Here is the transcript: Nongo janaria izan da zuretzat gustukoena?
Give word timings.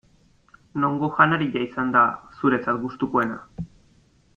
Nongo 0.83 1.09
janaria 1.19 1.63
izan 1.67 1.93
da 1.99 2.03
zuretzat 2.41 2.83
gustukoena? 2.87 3.41